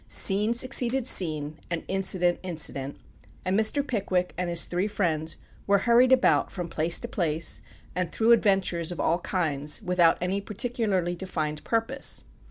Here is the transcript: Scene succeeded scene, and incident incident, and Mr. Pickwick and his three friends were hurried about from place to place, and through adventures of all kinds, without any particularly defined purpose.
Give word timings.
Scene 0.07 0.55
succeeded 0.55 1.05
scene, 1.05 1.59
and 1.69 1.83
incident 1.87 2.39
incident, 2.41 2.97
and 3.45 3.55
Mr. 3.55 3.85
Pickwick 3.85 4.33
and 4.35 4.49
his 4.49 4.65
three 4.65 4.87
friends 4.87 5.37
were 5.67 5.77
hurried 5.77 6.11
about 6.11 6.51
from 6.51 6.67
place 6.69 6.99
to 7.01 7.07
place, 7.07 7.61
and 7.95 8.11
through 8.11 8.31
adventures 8.31 8.91
of 8.91 8.99
all 8.99 9.19
kinds, 9.19 9.79
without 9.79 10.17
any 10.19 10.41
particularly 10.41 11.13
defined 11.13 11.63
purpose. 11.63 12.23